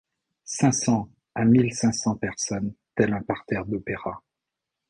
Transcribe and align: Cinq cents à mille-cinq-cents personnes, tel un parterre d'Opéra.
Cinq 0.45 0.71
cents 0.71 1.09
à 1.35 1.45
mille-cinq-cents 1.45 2.15
personnes, 2.15 2.73
tel 2.95 3.13
un 3.13 3.21
parterre 3.21 3.67
d'Opéra. 3.67 4.23